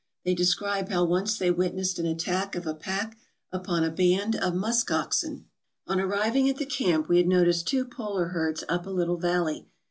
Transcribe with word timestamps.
They 0.25 0.33
describe 0.33 0.89
how 0.89 1.05
once 1.05 1.37
they 1.37 1.51
witnessed 1.51 1.99
an 1.99 2.07
attack 2.07 2.55
of 2.55 2.65
a 2.65 2.73
pack 2.73 3.19
upon 3.51 3.83
a 3.83 3.91
band 3.91 4.35
of 4.35 4.55
musk 4.55 4.89
oxen:" 4.89 5.45
On 5.87 5.99
arriving 6.01 6.49
at 6.49 6.55
the 6.57 6.65
camp 6.65 7.07
we 7.07 7.17
had 7.17 7.27
noticed 7.27 7.67
two 7.67 7.85
polar 7.85 8.29
herds 8.29 8.63
up 8.67 8.87
a 8.87 8.89
little 8.89 9.17
valley. 9.17 9.67